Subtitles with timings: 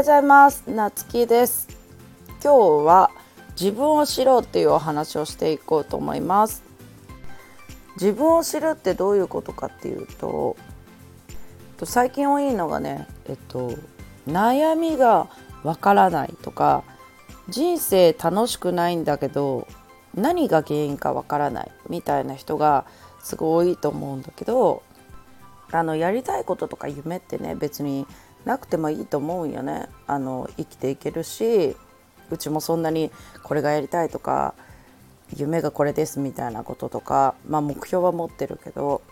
[0.00, 0.62] ようございます。
[0.66, 1.68] なつきです。
[2.42, 3.10] 今日は
[3.50, 6.62] 自分を知ろうっていうお話をしていこうと思います。
[7.96, 10.56] 自分を知るってどういうことかっていうと
[11.84, 13.74] 最近多いのがねえっと
[14.26, 15.28] 悩みが
[15.64, 16.82] わからないとか
[17.50, 19.68] 人生楽しくないんだけど
[20.14, 22.86] 何が原因かわからないみたいな人が
[23.22, 24.82] すごい多いと思うんだけど
[25.72, 28.06] あのやりたいこととか夢ってね別に
[28.44, 29.88] なくてもいいと思うよね。
[30.06, 31.76] あの生きていけるし
[32.30, 33.10] うちもそんなに
[33.42, 34.54] これがやりたいとか
[35.36, 39.02] 夢がこれですみたいなこととか、まあ、目標は持ってるけど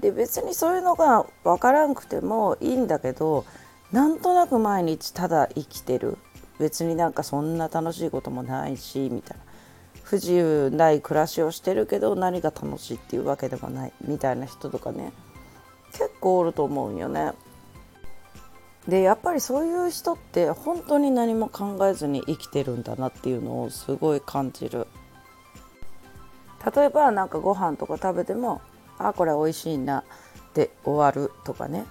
[0.00, 3.44] で別にそういうのが分からんくてもいいんだけど
[3.92, 6.18] なんとなく毎日ただ生きてる。
[6.58, 9.44] 別になんかそんな楽しいこともないしみたいな。
[10.02, 15.12] 不自由ない暮らしをしてるけど何が楽しいっていうわけでもないみたいな人とかね
[15.90, 17.32] 結構おると思うんよね。
[18.88, 24.86] でやっぱりそういう人って本当に何も考えずに生きてるんだなっていうのをすごい感じる。
[26.74, 28.60] 例えば何かご飯とか食べても
[28.98, 30.02] あこれ美味しいな
[30.54, 31.84] で終わるとかね。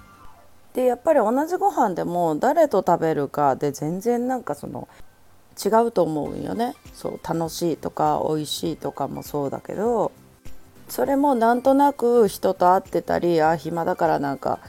[0.74, 4.88] でやっぱり同じご飯でも誰と食べるかで全然なんかその
[5.64, 6.74] 違うと思うよね。
[6.94, 10.12] そう楽しいとか美味しいとかもそうだけど
[10.88, 14.60] それもなんとなく人と会ってたりあ暇だからなんか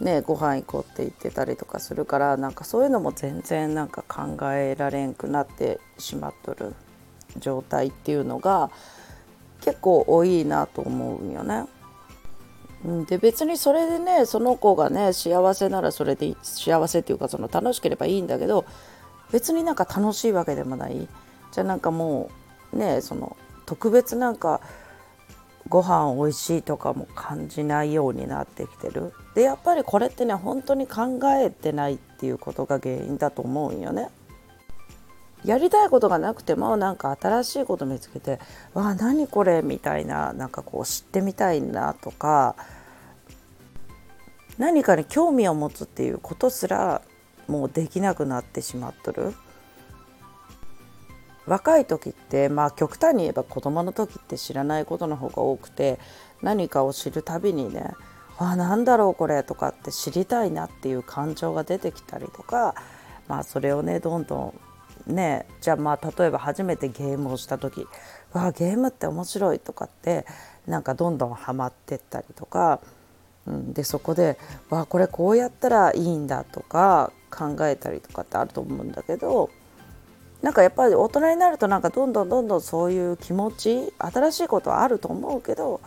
[0.00, 6.74] ねご飯行こうって言ってたりとかするからなんかそういうのも全然なんか考えられんくなってしまっとる
[7.38, 8.70] 状態っていうのが
[9.60, 11.66] 結構多いなと思うよね。
[13.06, 18.64] で別にそれでねその子がね幸せならそれで幸せっていうかその楽しければいいんだけど
[19.32, 21.06] 別になんか楽しいわけでもない
[21.52, 22.30] じゃあなんかも
[22.72, 24.62] うねその特別なんか
[25.70, 34.08] ご飯美味しいとかも感じないようになってきてるでやっぱりこれってね本当に考えてないっていうことが原因だと思うんよね。
[35.44, 38.40] やりたいことがなくてもなんか新しいこと見つけて
[38.74, 42.56] 「わあ何これ」みたいななんかこう知ってみたいなとか
[44.58, 47.00] 何かに興味を持つっていうことすら
[47.46, 49.32] もうできなくなってしまっとる。
[51.50, 55.98] 若い時ってまあ極端に言えば子供の時って知らないことの方が多くて
[56.42, 57.90] 何かを知るたびにね
[58.38, 62.76] 「あなんだろうこれ」とかって知りたいなっていう感情が出てきたりとか
[63.26, 64.54] まあそれをねどんど
[65.08, 67.84] んねじゃあまあ例えば初めてゲームをした時
[68.32, 70.26] 「わあゲームって面白い」とかって
[70.68, 72.78] なんかどんどんハマってったりとか、
[73.48, 74.38] うん、でそこで
[74.70, 79.50] 「わあこれこうやったらいいんだ」とか考えたりとかってあると思うんだけど
[80.42, 85.80] なんかやっぱり大人になるとなんかどんどんどんどんそういう気持ち新しいことはあると思うけど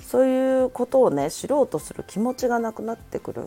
[0.00, 3.42] そういうことをね知ろうとする気持ちがなくなってくる。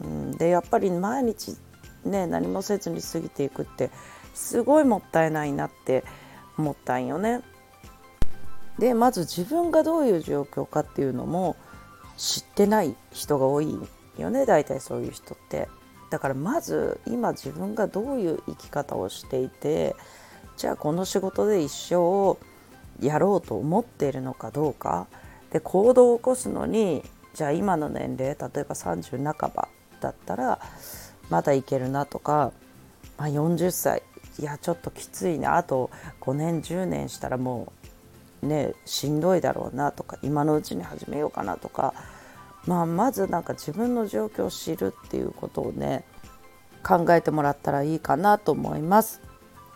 [0.00, 1.56] うん、でやっぱり毎日
[2.04, 3.90] ね何もせずに過ぎていくって
[4.34, 6.04] すごいもったいないなって
[6.58, 7.42] 思ったんよね。
[8.78, 11.54] でまず自分がどういう状況かっていうのも
[12.16, 13.78] 知ってない人が多い
[14.18, 15.68] よね大体そういう人って。
[16.14, 19.96] だからまず今自分がどういう生き方をしていて
[20.56, 22.38] じゃあこの仕事で一生
[23.04, 25.08] やろうと思っているのかどうか。
[25.50, 27.02] で行動を起こすのに
[27.34, 29.68] じゃあ今の年齢例えば30半ば
[30.00, 30.60] だったら
[31.30, 32.52] まだいけるなとか、
[33.18, 34.04] まあ、40歳
[34.38, 35.56] いやちょっときついな。
[35.56, 37.72] あと5年10年したらも
[38.40, 41.92] うねしんどいだろうなとか今のうちに始めようかなとか
[42.66, 46.04] まあ、まずなんか自分の状況を知るっていうことをね
[46.82, 49.20] 考えてもらったらいいかなと思います。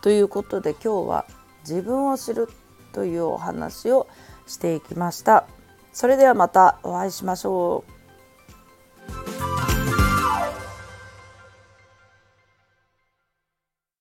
[0.01, 1.25] ということで今日は
[1.67, 2.47] 自分を知る
[2.93, 4.07] というお話を
[4.47, 5.45] していきました。
[5.91, 7.98] それではまたお会いしましょう。